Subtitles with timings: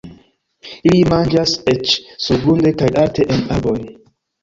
[0.91, 1.95] Ili manĝas eĉ
[2.25, 3.81] surgrunde kaj alte en arboj.